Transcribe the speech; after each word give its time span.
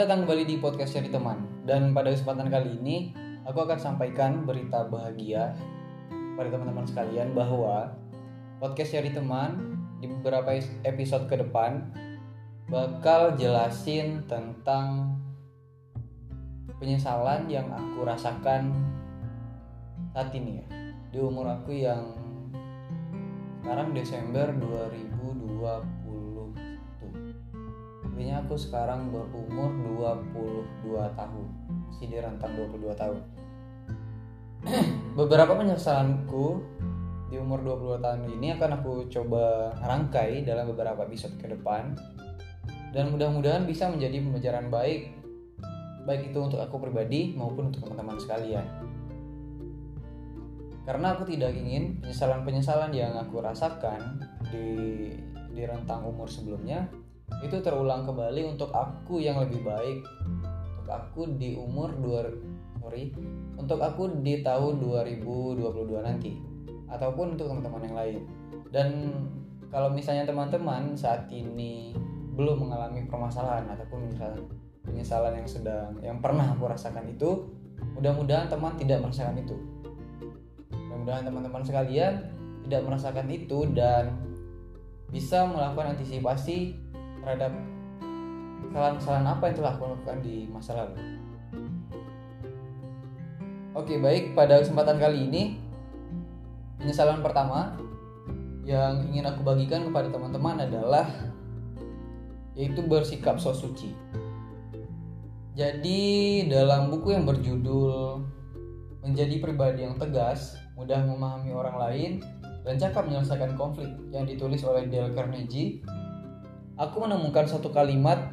Datang 0.00 0.24
kembali 0.24 0.48
di 0.48 0.56
podcast 0.56 0.96
Cari 0.96 1.12
Teman. 1.12 1.60
Dan 1.68 1.92
pada 1.92 2.08
kesempatan 2.08 2.48
kali 2.48 2.80
ini 2.80 3.12
Aku 3.44 3.68
akan 3.68 3.76
sampaikan 3.76 4.48
berita 4.48 4.88
bahagia 4.88 5.52
Pada 6.40 6.48
teman-teman 6.48 6.88
sekalian 6.88 7.36
bahwa 7.36 7.92
Podcast 8.64 8.96
Cari 8.96 9.12
Teman 9.12 9.76
Di 10.00 10.08
beberapa 10.08 10.56
episode 10.88 11.28
ke 11.28 11.36
depan 11.36 11.92
Bakal 12.72 13.36
jelasin 13.36 14.24
tentang 14.24 15.20
Penyesalan 16.80 17.52
yang 17.52 17.68
aku 17.68 18.00
rasakan 18.00 18.72
Saat 20.16 20.32
ini 20.32 20.64
ya. 20.64 20.66
Di 21.12 21.20
umur 21.20 21.44
aku 21.44 21.76
yang 21.76 22.16
Sekarang 23.60 23.92
Desember 23.92 24.48
2020 24.48 25.99
Artinya 28.20 28.44
aku 28.44 28.52
sekarang 28.52 29.08
berumur 29.08 29.72
22 30.84 30.92
tahun. 31.16 31.46
Masih 31.88 32.04
di 32.04 32.20
rentang 32.20 32.52
22 32.52 32.92
tahun. 32.92 33.16
Beberapa 35.24 35.56
penyesalanku 35.56 36.60
di 37.32 37.40
umur 37.40 37.64
22 37.64 38.04
tahun 38.04 38.20
ini 38.36 38.60
akan 38.60 38.70
aku 38.76 39.08
coba 39.08 39.72
rangkai 39.80 40.44
dalam 40.44 40.68
beberapa 40.68 41.08
episode 41.08 41.40
ke 41.40 41.48
depan. 41.48 41.96
Dan 42.92 43.08
mudah-mudahan 43.16 43.64
bisa 43.64 43.88
menjadi 43.88 44.20
pembelajaran 44.20 44.68
baik. 44.68 45.16
Baik 46.04 46.36
itu 46.36 46.38
untuk 46.44 46.60
aku 46.60 46.76
pribadi 46.76 47.32
maupun 47.32 47.72
untuk 47.72 47.88
teman-teman 47.88 48.20
sekalian. 48.20 48.68
Karena 50.84 51.16
aku 51.16 51.24
tidak 51.24 51.56
ingin 51.56 52.04
penyesalan-penyesalan 52.04 52.92
yang 52.92 53.16
aku 53.16 53.40
rasakan 53.40 54.20
di, 54.52 55.08
di 55.56 55.62
rentang 55.64 56.04
umur 56.04 56.28
sebelumnya 56.28 56.99
itu 57.40 57.56
terulang 57.62 58.04
kembali 58.04 58.50
untuk 58.56 58.74
aku 58.74 59.22
yang 59.22 59.40
lebih 59.40 59.62
baik. 59.62 60.02
Untuk 60.82 60.90
aku 60.90 61.20
di 61.38 61.54
umur 61.54 61.94
dua 61.98 62.26
sorry 62.90 63.14
untuk 63.54 63.78
aku 63.78 64.10
di 64.24 64.42
tahun 64.42 64.82
2022 64.82 65.62
nanti 66.02 66.34
ataupun 66.90 67.38
untuk 67.38 67.46
teman-teman 67.46 67.82
yang 67.86 67.96
lain. 67.96 68.18
Dan 68.74 68.88
kalau 69.70 69.94
misalnya 69.94 70.26
teman-teman 70.26 70.98
saat 70.98 71.30
ini 71.30 71.94
belum 72.34 72.66
mengalami 72.66 73.06
permasalahan 73.06 73.70
ataupun 73.70 74.10
misalnya 74.10 74.42
penyesalan 74.82 75.38
yang 75.38 75.46
sedang 75.46 75.92
yang 76.02 76.18
pernah 76.18 76.50
aku 76.50 76.66
rasakan 76.66 77.06
itu 77.06 77.46
mudah-mudahan 77.94 78.50
teman 78.50 78.74
tidak 78.74 79.06
merasakan 79.06 79.38
itu. 79.38 79.54
Mudah-mudahan 80.74 81.22
teman-teman 81.30 81.62
sekalian 81.62 82.26
tidak 82.66 82.82
merasakan 82.82 83.26
itu 83.30 83.58
dan 83.70 84.18
bisa 85.14 85.46
melakukan 85.46 85.94
antisipasi 85.94 86.74
terhadap 87.20 87.52
kesalahan-kesalahan 88.70 89.28
apa 89.28 89.42
yang 89.50 89.56
telah 89.58 89.72
aku 89.76 89.84
lakukan 89.90 90.18
di 90.22 90.36
masa 90.48 90.72
lalu. 90.78 90.96
Oke, 93.74 94.02
baik 94.02 94.34
pada 94.34 94.58
kesempatan 94.58 94.98
kali 94.98 95.30
ini 95.30 95.42
penyesalan 96.82 97.22
pertama 97.22 97.78
yang 98.66 99.06
ingin 99.10 99.26
aku 99.30 99.46
bagikan 99.46 99.86
kepada 99.88 100.10
teman-teman 100.10 100.66
adalah 100.66 101.06
yaitu 102.58 102.82
bersikap 102.84 103.38
so 103.38 103.54
suci. 103.54 103.94
Jadi 105.54 106.46
dalam 106.46 106.88
buku 106.88 107.14
yang 107.14 107.26
berjudul 107.26 108.22
Menjadi 109.00 109.40
Pribadi 109.40 109.82
yang 109.82 109.96
Tegas, 109.96 110.60
Mudah 110.76 111.02
Memahami 111.02 111.56
Orang 111.56 111.80
Lain, 111.80 112.20
dan 112.62 112.76
Cakap 112.76 113.08
Menyelesaikan 113.08 113.56
Konflik 113.56 113.88
yang 114.12 114.28
ditulis 114.28 114.60
oleh 114.62 114.86
Dale 114.86 115.10
Carnegie, 115.16 115.80
aku 116.80 117.04
menemukan 117.04 117.44
satu 117.44 117.68
kalimat 117.68 118.32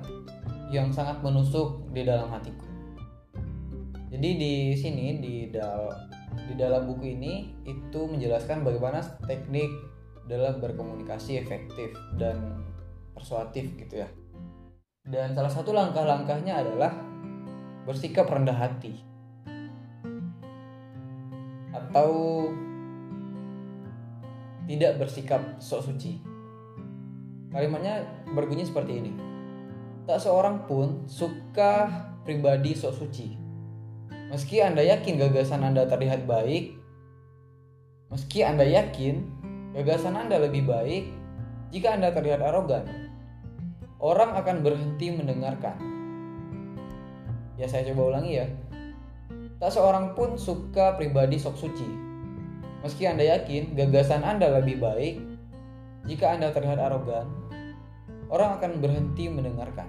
yang 0.71 0.95
sangat 0.95 1.19
menusuk 1.19 1.83
di 1.91 2.07
dalam 2.07 2.31
hatiku. 2.31 2.63
Jadi 4.07 4.29
di 4.39 4.53
sini 4.71 5.19
di 5.19 5.51
dal 5.51 5.91
di 6.47 6.55
dalam 6.55 6.87
buku 6.87 7.11
ini 7.19 7.51
itu 7.67 8.07
menjelaskan 8.07 8.63
bagaimana 8.63 9.03
teknik 9.27 9.67
dalam 10.31 10.63
berkomunikasi 10.63 11.43
efektif 11.43 11.91
dan 12.15 12.63
persuatif 13.11 13.67
gitu 13.75 14.07
ya. 14.07 14.09
Dan 15.03 15.35
salah 15.35 15.51
satu 15.51 15.75
langkah-langkahnya 15.75 16.63
adalah 16.63 16.95
bersikap 17.83 18.31
rendah 18.31 18.55
hati. 18.55 18.95
Atau 21.75 22.11
tidak 24.67 24.99
bersikap 24.99 25.39
sok 25.63 25.91
suci. 25.91 26.26
Kalimatnya 27.57 28.05
berbunyi 28.37 28.69
seperti 28.69 29.01
ini. 29.01 29.17
Tak 30.05 30.21
seorang 30.21 30.69
pun 30.69 31.09
suka 31.09 31.89
pribadi 32.21 32.77
sok 32.77 32.93
suci. 33.01 33.33
Meski 34.29 34.61
Anda 34.61 34.85
yakin 34.85 35.17
gagasan 35.17 35.65
Anda 35.65 35.89
terlihat 35.89 36.29
baik, 36.29 36.77
meski 38.13 38.45
Anda 38.45 38.61
yakin 38.61 39.25
gagasan 39.73 40.13
Anda 40.13 40.37
lebih 40.37 40.69
baik 40.69 41.09
jika 41.73 41.97
Anda 41.97 42.13
terlihat 42.13 42.45
arogan, 42.45 42.85
orang 43.97 44.37
akan 44.37 44.61
berhenti 44.61 45.17
mendengarkan. 45.17 45.81
Ya 47.57 47.65
saya 47.65 47.89
coba 47.89 48.13
ulangi 48.13 48.37
ya. 48.37 48.45
Tak 49.57 49.73
seorang 49.73 50.13
pun 50.13 50.37
suka 50.37 50.93
pribadi 50.93 51.41
sok 51.41 51.57
suci. 51.57 51.89
Meski 52.85 53.09
Anda 53.09 53.25
yakin 53.25 53.73
gagasan 53.73 54.21
Anda 54.21 54.61
lebih 54.61 54.77
baik, 54.77 55.25
jika 56.05 56.37
Anda 56.37 56.53
terlihat 56.53 56.77
arogan, 56.77 57.46
orang 58.27 58.59
akan 58.59 58.71
berhenti 58.83 59.31
mendengarkan. 59.31 59.87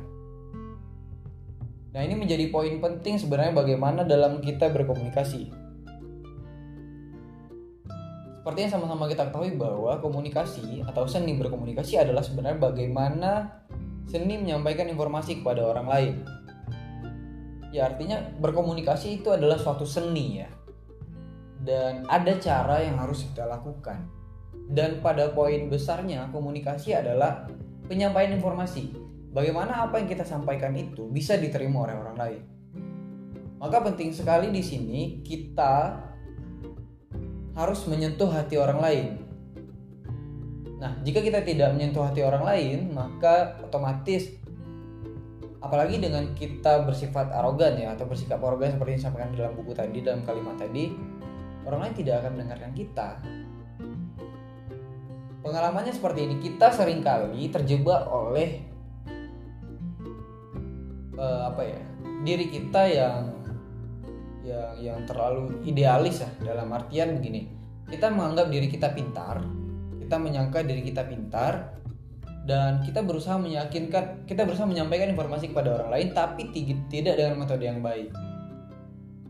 Nah, 1.94 2.00
ini 2.04 2.14
menjadi 2.14 2.52
poin 2.52 2.78
penting 2.78 3.18
sebenarnya 3.18 3.56
bagaimana 3.56 4.04
dalam 4.04 4.38
kita 4.44 4.70
berkomunikasi. 4.70 5.50
Seperti 8.38 8.58
yang 8.64 8.72
sama-sama 8.72 9.10
kita 9.10 9.28
ketahui 9.28 9.56
bahwa 9.60 9.98
komunikasi 10.00 10.80
atau 10.86 11.04
seni 11.04 11.36
berkomunikasi 11.36 12.00
adalah 12.00 12.24
sebenarnya 12.24 12.60
bagaimana 12.60 13.32
seni 14.08 14.40
menyampaikan 14.40 14.88
informasi 14.88 15.42
kepada 15.42 15.68
orang 15.68 15.86
lain. 15.88 16.14
Ya, 17.68 17.92
artinya 17.92 18.24
berkomunikasi 18.40 19.20
itu 19.20 19.28
adalah 19.28 19.60
suatu 19.60 19.84
seni 19.84 20.40
ya. 20.40 20.48
Dan 21.60 22.08
ada 22.08 22.32
cara 22.40 22.80
yang 22.80 22.96
harus 22.96 23.28
kita 23.28 23.44
lakukan 23.44 24.18
dan 24.68 25.00
pada 25.00 25.32
poin 25.32 25.72
besarnya 25.72 26.28
komunikasi 26.28 26.92
adalah 26.92 27.48
penyampaian 27.88 28.36
informasi. 28.36 28.92
Bagaimana 29.32 29.88
apa 29.88 29.98
yang 29.98 30.08
kita 30.08 30.24
sampaikan 30.24 30.76
itu 30.76 31.08
bisa 31.08 31.40
diterima 31.40 31.88
oleh 31.88 31.96
orang 31.96 32.16
lain. 32.16 32.42
Maka 33.58 33.82
penting 33.82 34.14
sekali 34.14 34.54
di 34.54 34.62
sini 34.62 35.24
kita 35.24 35.98
harus 37.58 37.80
menyentuh 37.90 38.30
hati 38.30 38.54
orang 38.54 38.78
lain. 38.78 39.06
Nah, 40.78 40.94
jika 41.02 41.18
kita 41.18 41.42
tidak 41.42 41.74
menyentuh 41.74 42.06
hati 42.06 42.22
orang 42.22 42.46
lain, 42.46 42.78
maka 42.94 43.58
otomatis 43.66 44.30
apalagi 45.58 45.98
dengan 45.98 46.38
kita 46.38 46.86
bersifat 46.86 47.34
arogan 47.34 47.74
ya 47.74 47.98
atau 47.98 48.06
bersikap 48.06 48.38
arogan 48.38 48.78
seperti 48.78 48.94
yang 48.94 49.00
disampaikan 49.02 49.30
dalam 49.34 49.52
buku 49.58 49.74
tadi 49.74 49.98
dalam 50.06 50.22
kalimat 50.22 50.54
tadi, 50.54 50.94
orang 51.66 51.90
lain 51.90 51.94
tidak 51.98 52.22
akan 52.22 52.30
mendengarkan 52.38 52.72
kita 52.78 53.08
pengalamannya 55.48 55.96
seperti 55.96 56.28
ini. 56.28 56.36
Kita 56.44 56.68
sering 56.68 57.00
kali 57.00 57.48
terjebak 57.48 58.04
oleh 58.12 58.60
uh, 61.16 61.48
apa 61.48 61.62
ya 61.64 61.80
diri 62.22 62.52
kita 62.52 62.82
yang 62.84 63.22
yang 64.44 64.70
yang 64.80 64.98
terlalu 65.08 65.64
idealis 65.64 66.20
ya 66.20 66.30
dalam 66.44 66.68
artian 66.76 67.16
begini. 67.16 67.48
Kita 67.88 68.12
menganggap 68.12 68.52
diri 68.52 68.68
kita 68.68 68.92
pintar 68.92 69.40
kita 70.08 70.16
menyangka 70.16 70.64
diri 70.64 70.80
kita 70.88 71.04
pintar 71.04 71.76
dan 72.48 72.80
kita 72.80 73.04
berusaha 73.04 73.36
meyakinkan 73.36 74.24
kita 74.24 74.48
berusaha 74.48 74.64
menyampaikan 74.64 75.12
informasi 75.12 75.52
kepada 75.52 75.76
orang 75.76 75.92
lain 75.92 76.08
tapi 76.16 76.48
tidak 76.88 77.20
dengan 77.20 77.44
metode 77.44 77.68
yang 77.68 77.84
baik. 77.84 78.08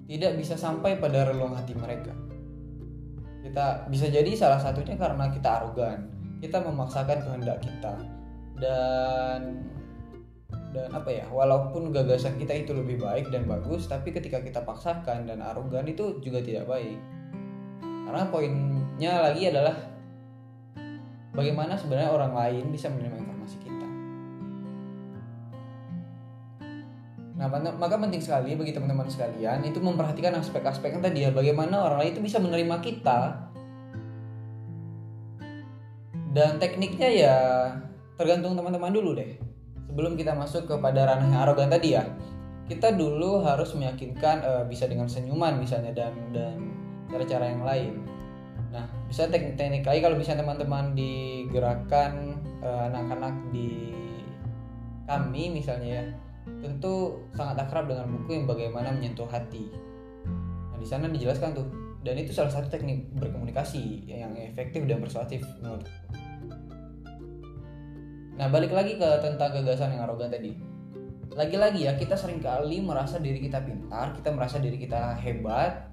Tidak 0.06 0.38
bisa 0.38 0.54
sampai 0.54 1.02
pada 1.02 1.26
relung 1.26 1.58
hati 1.58 1.74
mereka 1.74 2.27
kita 3.48 3.88
bisa 3.88 4.12
jadi 4.12 4.28
salah 4.36 4.60
satunya 4.60 4.94
karena 5.00 5.32
kita 5.32 5.48
arogan. 5.64 6.12
Kita 6.44 6.60
memaksakan 6.60 7.24
kehendak 7.24 7.64
kita. 7.64 7.96
Dan 8.60 9.64
dan 10.68 10.92
apa 10.92 11.08
ya 11.08 11.24
walaupun 11.32 11.96
gagasan 11.96 12.36
kita 12.36 12.52
itu 12.52 12.76
lebih 12.76 13.00
baik 13.00 13.32
dan 13.32 13.48
bagus 13.48 13.88
tapi 13.88 14.12
ketika 14.12 14.44
kita 14.44 14.60
paksakan 14.60 15.24
dan 15.24 15.40
arogan 15.40 15.88
itu 15.88 16.20
juga 16.20 16.44
tidak 16.44 16.68
baik. 16.68 17.00
Karena 17.80 18.28
poinnya 18.28 19.12
lagi 19.32 19.48
adalah 19.48 19.76
bagaimana 21.32 21.76
sebenarnya 21.80 22.12
orang 22.12 22.32
lain 22.36 22.64
bisa 22.68 22.92
menerima 22.92 23.37
Nah, 27.38 27.46
maka 27.54 27.94
penting 27.94 28.18
sekali 28.18 28.58
bagi 28.58 28.74
teman-teman 28.74 29.06
sekalian 29.06 29.62
itu 29.62 29.78
memperhatikan 29.78 30.34
aspek-aspek 30.42 30.98
yang 30.98 31.02
tadi 31.06 31.18
ya, 31.22 31.30
bagaimana 31.30 31.86
orang 31.86 32.02
lain 32.02 32.18
itu 32.18 32.22
bisa 32.26 32.42
menerima 32.42 32.76
kita. 32.82 33.46
Dan 36.34 36.58
tekniknya 36.58 37.08
ya 37.08 37.36
tergantung 38.18 38.58
teman-teman 38.58 38.90
dulu 38.90 39.14
deh. 39.14 39.38
Sebelum 39.86 40.18
kita 40.18 40.34
masuk 40.34 40.66
kepada 40.66 41.06
ranah 41.06 41.30
yang 41.30 41.42
arogan 41.46 41.70
tadi 41.70 41.94
ya 41.94 42.04
kita 42.68 42.92
dulu 42.92 43.40
harus 43.40 43.72
meyakinkan 43.72 44.44
uh, 44.44 44.64
bisa 44.68 44.84
dengan 44.84 45.08
senyuman 45.08 45.56
misalnya 45.56 45.96
dan 45.96 46.12
dan 46.36 46.68
cara-cara 47.08 47.48
yang 47.48 47.64
lain. 47.64 47.92
Nah, 48.68 48.84
bisa 49.08 49.24
teknik-teknik 49.32 49.88
lagi 49.88 50.04
kalau 50.04 50.20
bisa 50.20 50.36
teman-teman 50.36 50.92
digerakkan 50.92 52.36
uh, 52.60 52.92
anak-anak 52.92 53.32
di 53.48 53.96
kami 55.08 55.48
misalnya 55.48 55.88
ya, 55.88 56.04
tentu 56.58 57.24
sangat 57.34 57.66
akrab 57.66 57.86
dengan 57.88 58.10
buku 58.12 58.42
yang 58.42 58.46
bagaimana 58.48 58.92
menyentuh 58.94 59.28
hati. 59.28 59.70
Nah, 60.72 60.78
di 60.78 60.86
sana 60.86 61.06
dijelaskan 61.08 61.54
tuh 61.54 61.66
dan 62.06 62.14
itu 62.14 62.30
salah 62.30 62.50
satu 62.50 62.70
teknik 62.70 63.10
berkomunikasi 63.18 64.06
yang 64.06 64.32
efektif 64.38 64.86
dan 64.86 65.02
persuasif 65.02 65.42
menurutku. 65.60 65.90
Nah, 68.38 68.46
balik 68.46 68.70
lagi 68.70 68.94
ke 68.94 69.08
tentang 69.18 69.50
gagasan 69.50 69.98
yang 69.98 70.06
arogan 70.06 70.30
tadi 70.30 70.78
lagi-lagi 71.38 71.86
ya 71.86 71.94
kita 71.94 72.18
sering 72.18 72.42
kali 72.42 72.82
merasa 72.82 73.22
diri 73.22 73.38
kita 73.38 73.62
pintar 73.62 74.10
kita 74.18 74.34
merasa 74.34 74.58
diri 74.58 74.74
kita 74.74 75.14
hebat 75.22 75.86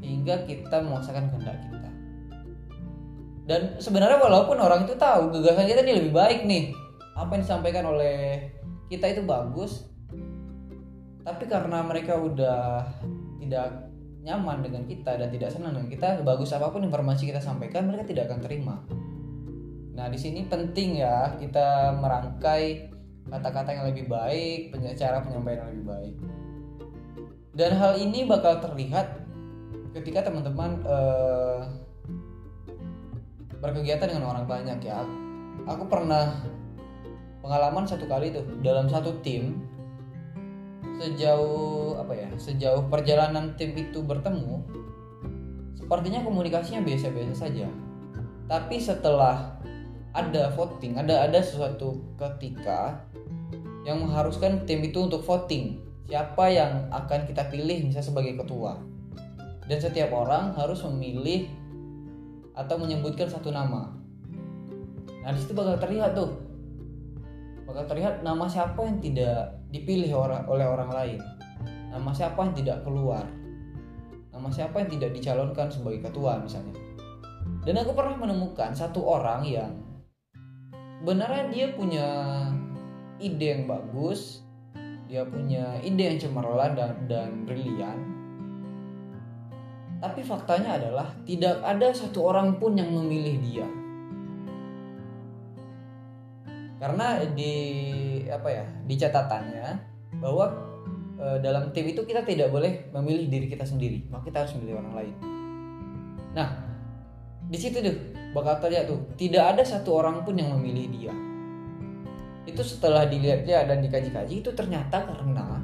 sehingga 0.00 0.48
kita 0.48 0.80
memaksakan 0.80 1.28
kehendak 1.28 1.60
kita 1.68 1.90
dan 3.44 3.60
sebenarnya 3.76 4.16
walaupun 4.16 4.56
orang 4.56 4.88
itu 4.88 4.96
tahu 4.96 5.28
gagasan 5.28 5.68
kita 5.68 5.84
ini 5.84 5.92
lebih 6.00 6.12
baik 6.16 6.48
nih 6.48 6.72
apa 7.12 7.36
yang 7.36 7.42
disampaikan 7.44 7.84
oleh 7.84 8.48
kita 8.88 9.06
itu 9.12 9.22
bagus 9.24 9.88
tapi 11.24 11.44
karena 11.44 11.84
mereka 11.84 12.16
udah 12.16 12.88
tidak 13.40 13.92
nyaman 14.24 14.64
dengan 14.64 14.82
kita 14.88 15.16
dan 15.20 15.28
tidak 15.28 15.52
senang 15.52 15.76
dengan 15.76 15.88
kita 15.92 16.08
bagus 16.24 16.52
apa 16.56 16.72
pun 16.72 16.84
informasi 16.84 17.28
kita 17.28 17.40
sampaikan 17.40 17.88
mereka 17.88 18.08
tidak 18.08 18.32
akan 18.32 18.40
terima 18.40 18.76
nah 19.92 20.08
di 20.08 20.16
sini 20.16 20.48
penting 20.48 21.04
ya 21.04 21.36
kita 21.36 21.96
merangkai 22.00 22.98
kata-kata 23.28 23.70
yang 23.76 23.86
lebih 23.92 24.08
baik, 24.08 24.72
cara 24.96 25.20
penyampaian 25.20 25.64
yang 25.64 25.70
lebih 25.76 25.86
baik. 25.86 26.14
Dan 27.52 27.70
hal 27.76 27.92
ini 28.00 28.24
bakal 28.24 28.62
terlihat 28.62 29.20
ketika 29.92 30.30
teman-teman 30.30 30.80
uh, 30.86 31.68
berkegiatan 33.58 34.08
dengan 34.08 34.32
orang 34.32 34.46
banyak 34.48 34.78
ya. 34.80 35.02
Aku 35.66 35.90
pernah 35.90 36.38
pengalaman 37.48 37.88
satu 37.88 38.04
kali 38.04 38.28
tuh 38.28 38.44
dalam 38.60 38.84
satu 38.92 39.24
tim 39.24 39.56
sejauh 41.00 41.96
apa 41.96 42.12
ya 42.12 42.28
sejauh 42.36 42.84
perjalanan 42.92 43.56
tim 43.56 43.72
itu 43.72 44.04
bertemu 44.04 44.60
sepertinya 45.80 46.20
komunikasinya 46.20 46.84
biasa-biasa 46.84 47.48
saja. 47.48 47.64
Tapi 48.44 48.76
setelah 48.76 49.56
ada 50.12 50.52
voting 50.52 51.00
ada 51.00 51.24
ada 51.24 51.40
sesuatu 51.40 52.04
ketika 52.20 53.08
yang 53.88 54.04
mengharuskan 54.04 54.68
tim 54.68 54.84
itu 54.84 55.00
untuk 55.00 55.24
voting 55.24 55.80
siapa 56.04 56.52
yang 56.52 56.92
akan 56.92 57.24
kita 57.24 57.48
pilih 57.48 57.88
misalnya 57.88 58.04
sebagai 58.04 58.36
ketua. 58.44 58.76
Dan 59.64 59.80
setiap 59.80 60.12
orang 60.12 60.52
harus 60.52 60.84
memilih 60.84 61.48
atau 62.52 62.76
menyebutkan 62.76 63.32
satu 63.32 63.48
nama. 63.48 63.88
Nah 65.24 65.30
di 65.32 65.40
situ 65.40 65.56
bakal 65.56 65.80
terlihat 65.80 66.12
tuh 66.12 66.47
bakal 67.68 67.84
terlihat 67.84 68.24
nama 68.24 68.48
siapa 68.48 68.80
yang 68.80 68.96
tidak 69.04 69.52
dipilih 69.68 70.16
oleh 70.48 70.64
orang 70.64 70.88
lain. 70.88 71.20
Nama 71.92 72.10
siapa 72.16 72.48
yang 72.48 72.56
tidak 72.56 72.80
keluar. 72.80 73.28
Nama 74.32 74.48
siapa 74.48 74.80
yang 74.80 74.90
tidak 74.96 75.10
dicalonkan 75.12 75.68
sebagai 75.68 76.08
ketua 76.08 76.40
misalnya. 76.40 76.72
Dan 77.68 77.76
aku 77.76 77.92
pernah 77.92 78.16
menemukan 78.16 78.72
satu 78.72 79.04
orang 79.04 79.44
yang 79.44 79.72
sebenarnya 81.04 81.44
dia 81.52 81.66
punya 81.76 82.06
ide 83.20 83.46
yang 83.52 83.64
bagus 83.68 84.40
dia 85.08 85.24
punya 85.24 85.80
ide 85.80 86.04
yang 86.04 86.18
cemerlang 86.20 86.76
dan 86.76 86.92
dan 87.08 87.48
brilian. 87.48 87.96
Tapi 90.04 90.20
faktanya 90.20 90.76
adalah 90.76 91.08
tidak 91.24 91.64
ada 91.64 91.90
satu 91.96 92.28
orang 92.28 92.60
pun 92.60 92.76
yang 92.76 92.92
memilih 92.92 93.40
dia 93.40 93.68
karena 96.78 97.26
di 97.34 97.54
apa 98.30 98.48
ya 98.48 98.64
di 98.86 98.94
catatannya 98.94 99.66
bahwa 100.22 100.46
e, 101.18 101.26
dalam 101.42 101.74
tim 101.74 101.90
itu 101.90 102.06
kita 102.06 102.22
tidak 102.22 102.54
boleh 102.54 102.90
memilih 102.94 103.26
diri 103.26 103.46
kita 103.50 103.66
sendiri. 103.66 104.06
Maka 104.06 104.30
kita 104.30 104.46
harus 104.46 104.54
memilih 104.58 104.78
orang 104.78 104.94
lain. 104.94 105.14
Nah 106.38 106.48
di 107.50 107.58
situ 107.58 107.82
tuh 107.82 107.96
bakal 108.30 108.62
terlihat 108.62 108.86
tuh 108.86 109.00
tidak 109.18 109.56
ada 109.56 109.62
satu 109.66 109.98
orang 109.98 110.22
pun 110.22 110.38
yang 110.38 110.54
memilih 110.54 110.86
dia. 110.94 111.14
Itu 112.46 112.62
setelah 112.64 113.04
dilihat-lihat 113.10 113.68
dan 113.68 113.82
dikaji-kaji 113.82 114.34
itu 114.40 114.50
ternyata 114.54 115.04
karena 115.04 115.60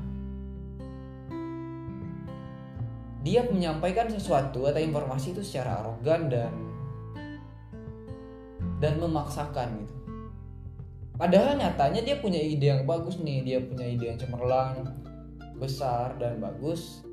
dia 3.24 3.40
menyampaikan 3.48 4.04
sesuatu 4.12 4.68
atau 4.68 4.76
informasi 4.76 5.32
itu 5.32 5.40
secara 5.40 5.80
arogan 5.80 6.28
dan 6.28 6.52
dan 8.84 9.00
memaksakan 9.00 9.80
gitu. 9.80 9.93
Padahal 11.14 11.54
nyatanya 11.54 12.02
dia 12.02 12.18
punya 12.18 12.42
ide 12.42 12.74
yang 12.74 12.82
bagus 12.90 13.22
nih, 13.22 13.46
dia 13.46 13.58
punya 13.62 13.86
ide 13.86 14.10
yang 14.10 14.18
cemerlang, 14.18 14.82
besar 15.62 16.18
dan 16.18 16.42
bagus 16.42 17.06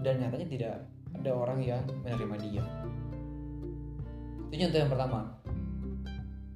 dan 0.00 0.20
nyatanya 0.20 0.48
tidak 0.48 0.74
ada 1.12 1.30
orang 1.36 1.60
yang 1.60 1.84
menerima 2.04 2.36
dia. 2.40 2.64
Itu 4.48 4.54
contoh 4.56 4.80
yang 4.80 4.92
pertama. 4.92 5.20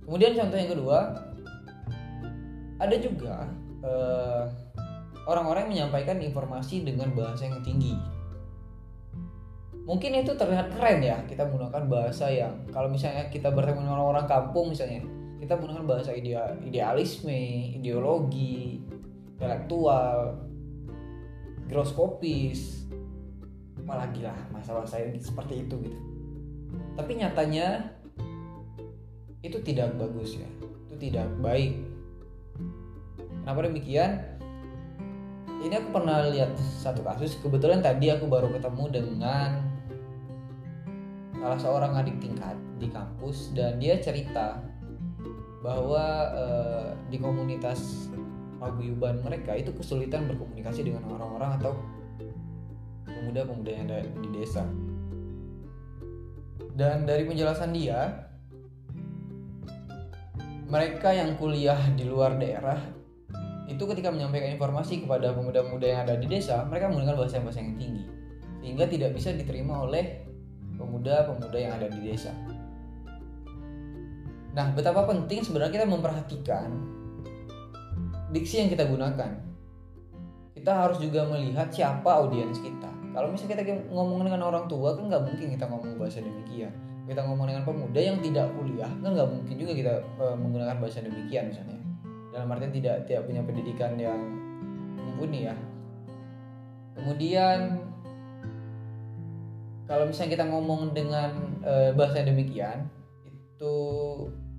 Kemudian 0.09 0.33
contoh 0.37 0.57
yang 0.57 0.71
kedua, 0.73 0.99
ada 2.81 2.97
juga 2.97 3.35
eh, 3.85 4.45
orang-orang 5.29 5.69
yang 5.69 5.93
menyampaikan 5.93 6.17
informasi 6.25 6.81
dengan 6.81 7.13
bahasa 7.13 7.45
yang 7.45 7.61
tinggi. 7.61 7.93
Mungkin 9.85 10.23
itu 10.23 10.33
terlihat 10.39 10.73
keren 10.73 11.03
ya, 11.03 11.19
kita 11.27 11.45
menggunakan 11.45 11.85
bahasa 11.91 12.31
yang 12.31 12.53
kalau 12.71 12.89
misalnya 12.89 13.27
kita 13.29 13.51
bertemu 13.51 13.85
orang-orang 13.91 14.25
kampung 14.31 14.71
misalnya, 14.71 15.03
kita 15.41 15.57
menggunakan 15.57 15.89
bahasa 15.89 16.13
ideal, 16.13 16.61
idealisme, 16.63 17.75
ideologi, 17.81 18.85
intelektual, 19.35 20.37
groskopis, 21.67 22.85
apalagi 23.81 24.21
lah 24.21 24.37
masalah 24.53 24.85
saya 24.85 25.09
seperti 25.17 25.65
itu 25.65 25.75
gitu. 25.89 25.99
Tapi 26.95 27.19
nyatanya 27.19 27.97
itu 29.41 29.57
tidak 29.65 29.97
bagus 29.97 30.37
ya, 30.37 30.49
itu 30.93 31.11
tidak 31.11 31.27
baik 31.41 31.91
Kenapa 33.51 33.67
demikian? 33.67 34.11
Ini 35.61 35.75
aku 35.83 35.89
pernah 35.91 36.23
lihat 36.31 36.55
satu 36.55 37.03
kasus. 37.03 37.35
Kebetulan 37.41 37.83
tadi 37.83 38.13
aku 38.13 38.31
baru 38.31 38.47
ketemu 38.53 38.85
dengan 38.95 39.51
salah 41.41 41.59
seorang 41.59 41.93
adik 41.99 42.21
tingkat 42.21 42.55
di 42.79 42.87
kampus 42.93 43.51
dan 43.57 43.81
dia 43.81 43.97
cerita 43.99 44.61
bahwa 45.61 46.05
uh, 46.33 46.89
di 47.13 47.21
komunitas 47.21 48.09
paguyuban 48.61 49.21
mereka 49.25 49.57
itu 49.57 49.73
kesulitan 49.77 50.29
berkomunikasi 50.29 50.85
dengan 50.85 51.05
orang-orang 51.09 51.61
atau 51.61 51.73
pemuda-pemuda 53.05 53.71
yang 53.73 53.85
ada 53.89 54.01
di 54.05 54.29
desa. 54.33 54.65
Dan 56.77 57.05
dari 57.05 57.29
penjelasan 57.29 57.77
dia, 57.77 58.31
mereka 60.71 61.13
yang 61.13 61.35
kuliah 61.37 61.77
di 61.93 62.07
luar 62.07 62.39
daerah 62.39 62.79
itu 63.67 63.83
ketika 63.91 64.11
menyampaikan 64.11 64.55
informasi 64.55 65.03
kepada 65.03 65.35
pemuda-pemuda 65.35 65.87
yang 65.87 66.01
ada 66.07 66.15
di 66.19 66.27
desa 66.27 66.67
mereka 66.67 66.91
menggunakan 66.91 67.19
bahasa-bahasa 67.23 67.63
yang 67.63 67.79
tinggi 67.79 68.05
sehingga 68.61 68.85
tidak 68.91 69.11
bisa 69.15 69.31
diterima 69.31 69.87
oleh 69.87 70.27
pemuda-pemuda 70.75 71.59
yang 71.59 71.73
ada 71.79 71.87
di 71.87 72.01
desa 72.03 72.35
nah 74.51 74.67
betapa 74.75 75.07
penting 75.07 75.47
sebenarnya 75.47 75.83
kita 75.83 75.87
memperhatikan 75.87 76.69
diksi 78.31 78.63
yang 78.67 78.71
kita 78.71 78.87
gunakan. 78.87 79.31
Kita 80.55 80.73
harus 80.77 80.99
juga 81.01 81.25
melihat 81.27 81.73
siapa 81.73 82.21
audiens 82.21 82.59
kita. 82.61 82.91
Kalau 83.11 83.33
misalnya 83.33 83.59
kita 83.59 83.91
ngomong 83.91 84.23
dengan 84.23 84.43
orang 84.47 84.65
tua 84.71 84.95
kan 84.95 85.11
nggak 85.11 85.23
mungkin 85.27 85.47
kita 85.57 85.67
ngomong 85.67 85.99
bahasa 85.99 86.23
demikian. 86.23 86.71
Kita 87.11 87.27
ngomong 87.27 87.51
dengan 87.51 87.65
pemuda 87.67 87.99
yang 87.99 88.23
tidak 88.23 88.55
kuliah 88.55 88.91
kan 89.03 89.11
nggak 89.11 89.29
mungkin 89.31 89.55
juga 89.59 89.73
kita 89.75 89.95
uh, 90.23 90.37
menggunakan 90.39 90.77
bahasa 90.79 91.03
demikian 91.03 91.51
misalnya. 91.51 91.79
Dalam 92.31 92.47
artian 92.55 92.71
tidak 92.71 93.11
tidak 93.11 93.27
punya 93.27 93.43
pendidikan 93.43 93.99
yang 93.99 94.21
mumpuni 94.95 95.51
ya. 95.51 95.57
Kemudian 96.95 97.83
kalau 99.91 100.07
misalnya 100.07 100.39
kita 100.39 100.47
ngomong 100.47 100.95
dengan 100.95 101.59
e, 101.67 101.91
bahasa 101.99 102.23
demikian 102.23 102.87
itu 103.61 103.77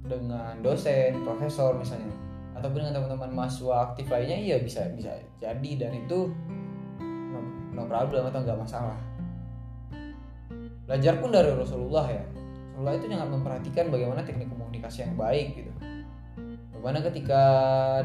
dengan 0.06 0.62
dosen 0.62 1.26
profesor 1.26 1.74
misalnya 1.74 2.14
ataupun 2.54 2.86
dengan 2.86 3.02
teman-teman 3.02 3.34
mahasiswa 3.34 3.90
aktif 3.90 4.06
lainnya 4.14 4.38
iya 4.38 4.58
bisa 4.62 4.86
bisa 4.94 5.18
jadi 5.42 5.72
dan 5.74 6.06
itu 6.06 6.30
no, 7.02 7.42
no 7.74 7.90
problem 7.90 8.30
atau 8.30 8.46
nggak 8.46 8.62
masalah. 8.62 8.94
Belajar 10.86 11.18
pun 11.18 11.34
dari 11.34 11.50
Rasulullah 11.50 12.14
ya. 12.14 12.22
Rasulullah 12.78 12.94
itu 13.02 13.06
sangat 13.10 13.30
memperhatikan 13.34 13.86
bagaimana 13.90 14.22
teknik 14.22 14.54
komunikasi 14.54 15.10
yang 15.10 15.18
baik 15.18 15.48
gitu. 15.58 15.72
Bagaimana 16.78 17.02
ketika 17.02 17.44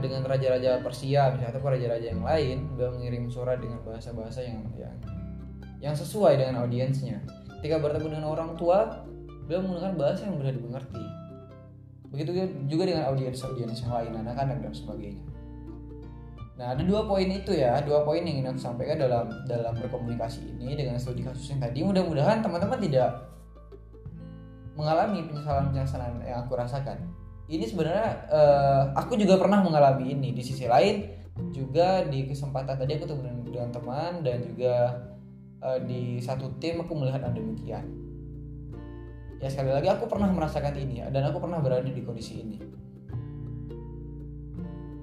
dengan 0.01 0.25
raja-raja 0.25 0.81
Persia 0.81 1.29
misalnya 1.29 1.53
atau 1.53 1.61
raja-raja 1.61 2.09
yang 2.09 2.25
lain 2.25 2.73
beliau 2.73 2.97
mengirim 2.97 3.29
surat 3.29 3.61
dengan 3.61 3.85
bahasa-bahasa 3.85 4.41
yang 4.49 4.65
yang 4.81 4.97
yang 5.77 5.93
sesuai 5.93 6.41
dengan 6.41 6.65
audiensnya. 6.65 7.21
Ketika 7.61 7.85
bertemu 7.85 8.17
dengan 8.17 8.33
orang 8.33 8.57
tua, 8.57 9.05
beliau 9.47 9.63
menggunakan 9.63 9.95
bahasa 9.95 10.27
yang 10.27 10.37
mudah 10.37 10.53
dimengerti. 10.53 11.05
Begitu 12.11 12.31
juga 12.67 12.83
dengan 12.87 13.05
audiens-audiens 13.11 13.79
yang 13.83 13.93
lain, 13.95 14.13
anak-anak 14.27 14.59
dan 14.63 14.73
sebagainya. 14.75 15.25
Nah, 16.57 16.73
ada 16.73 16.81
dua 16.81 17.05
poin 17.05 17.29
itu 17.29 17.53
ya, 17.53 17.85
dua 17.85 18.01
poin 18.03 18.25
yang 18.25 18.41
ingin 18.41 18.57
aku 18.57 18.61
sampaikan 18.61 18.97
dalam 18.97 19.29
dalam 19.45 19.77
berkomunikasi 19.77 20.57
ini 20.57 20.73
dengan 20.73 20.97
studi 20.97 21.21
kasus 21.21 21.53
yang 21.53 21.61
tadi. 21.61 21.85
Mudah-mudahan 21.85 22.41
teman-teman 22.41 22.81
tidak 22.81 23.29
mengalami 24.73 25.25
penyesalan-penyesalan 25.29 26.25
yang 26.25 26.49
aku 26.49 26.57
rasakan. 26.57 26.97
Ini 27.47 27.65
sebenarnya 27.69 28.09
uh, 28.33 28.83
aku 28.97 29.21
juga 29.21 29.37
pernah 29.37 29.61
mengalami 29.61 30.17
ini. 30.17 30.33
Di 30.33 30.41
sisi 30.41 30.65
lain 30.65 31.13
juga 31.53 32.09
di 32.09 32.25
kesempatan 32.25 32.81
tadi 32.81 32.97
aku 32.97 33.05
ketemu 33.05 33.53
dengan 33.53 33.71
teman 33.71 34.25
dan 34.25 34.41
juga 34.41 34.75
uh, 35.61 35.79
di 35.85 36.25
satu 36.25 36.57
tim 36.57 36.81
aku 36.81 36.97
melihat 36.97 37.21
ada 37.21 37.37
demikian. 37.37 38.06
Ya 39.37 39.53
sekali 39.53 39.69
lagi 39.69 39.89
aku 39.93 40.09
pernah 40.09 40.33
merasakan 40.33 40.73
ini 40.81 41.05
dan 41.13 41.29
aku 41.29 41.45
pernah 41.45 41.61
berada 41.61 41.85
di 41.85 42.01
kondisi 42.01 42.41
ini. 42.41 42.57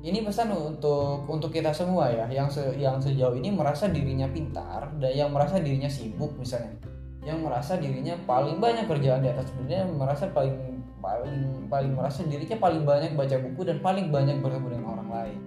Ini 0.04 0.20
pesan 0.20 0.52
untuk 0.52 1.24
untuk 1.32 1.48
kita 1.48 1.72
semua 1.72 2.12
ya 2.12 2.28
yang 2.28 2.52
se, 2.52 2.76
yang 2.76 3.00
sejauh 3.00 3.40
ini 3.40 3.56
merasa 3.56 3.88
dirinya 3.88 4.28
pintar 4.28 4.92
dan 5.00 5.12
yang 5.16 5.32
merasa 5.32 5.64
dirinya 5.64 5.88
sibuk 5.88 6.36
misalnya. 6.36 6.76
Yang 7.24 7.40
merasa 7.40 7.80
dirinya 7.80 8.20
paling 8.28 8.60
banyak 8.60 8.84
kerjaan 8.84 9.24
di 9.24 9.32
atas 9.32 9.48
dunia 9.56 9.88
merasa 9.88 10.28
paling 10.28 10.60
paling 11.00 11.72
paling 11.72 11.96
merasa 11.96 12.20
dirinya 12.28 12.58
paling 12.60 12.84
banyak 12.84 13.16
baca 13.16 13.38
buku 13.40 13.62
dan 13.64 13.80
paling 13.80 14.12
banyak 14.12 14.44
bertemu 14.44 14.68
dengan 14.76 14.88
orang 14.98 15.10
lain. 15.14 15.40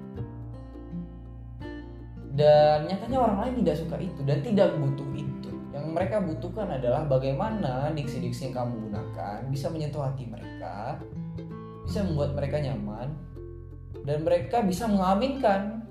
Dan 2.32 2.88
nyatanya 2.88 3.18
orang 3.20 3.38
lain 3.44 3.54
tidak 3.60 3.76
suka 3.76 3.96
itu 4.00 4.20
dan 4.24 4.40
tidak 4.40 4.72
butuh 4.80 5.08
itu 5.12 5.35
mereka 5.96 6.20
butuhkan 6.20 6.68
adalah 6.76 7.08
bagaimana 7.08 7.88
diksi-diksi 7.96 8.52
yang 8.52 8.54
kamu 8.60 8.92
gunakan 8.92 9.48
bisa 9.48 9.72
menyentuh 9.72 10.04
hati 10.04 10.28
mereka 10.28 11.00
bisa 11.88 12.04
membuat 12.04 12.36
mereka 12.36 12.60
nyaman 12.60 13.16
dan 14.04 14.20
mereka 14.20 14.60
bisa 14.60 14.84
mengaminkan 14.84 15.88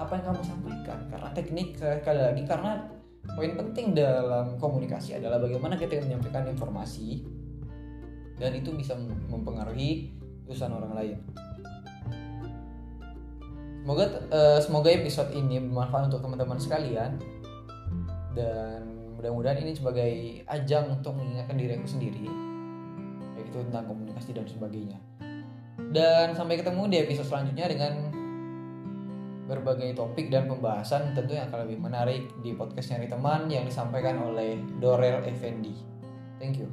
apa 0.00 0.12
yang 0.16 0.24
kamu 0.32 0.40
sampaikan 0.40 0.98
karena 1.12 1.28
teknik 1.36 1.76
sekali 1.76 2.20
lagi 2.24 2.42
karena 2.48 2.72
poin 3.36 3.52
penting 3.60 3.92
dalam 3.92 4.56
komunikasi 4.56 5.20
adalah 5.20 5.36
bagaimana 5.36 5.76
kita 5.76 6.00
menyampaikan 6.00 6.48
informasi 6.48 7.28
dan 8.40 8.56
itu 8.56 8.72
bisa 8.72 8.96
mempengaruhi 9.32 10.12
urusan 10.48 10.72
orang 10.72 10.92
lain. 10.92 11.18
Semoga 13.80 14.04
uh, 14.28 14.58
semoga 14.60 14.90
episode 14.90 15.30
ini 15.32 15.62
bermanfaat 15.62 16.10
untuk 16.10 16.20
teman-teman 16.20 16.58
sekalian 16.58 17.16
dan 18.36 18.84
mudah-mudahan 19.16 19.64
ini 19.64 19.72
sebagai 19.72 20.12
ajang 20.44 20.92
untuk 20.92 21.16
mengingatkan 21.16 21.56
diri 21.56 21.72
aku 21.72 21.88
sendiri 21.88 22.28
yaitu 23.40 23.58
tentang 23.64 23.88
komunikasi 23.88 24.36
dan 24.36 24.44
sebagainya. 24.44 24.98
Dan 25.92 26.36
sampai 26.36 26.60
ketemu 26.60 26.82
di 26.92 26.96
episode 27.00 27.28
selanjutnya 27.28 27.66
dengan 27.72 27.92
berbagai 29.46 29.94
topik 29.94 30.28
dan 30.28 30.50
pembahasan 30.50 31.14
tentu 31.14 31.38
yang 31.38 31.46
akan 31.48 31.64
lebih 31.64 31.78
menarik 31.78 32.22
di 32.42 32.52
podcast 32.52 32.92
nyari 32.92 33.06
teman 33.06 33.46
yang 33.46 33.64
disampaikan 33.64 34.18
oleh 34.20 34.58
Dorel 34.82 35.22
Effendi. 35.24 35.72
Thank 36.36 36.60
you. 36.60 36.68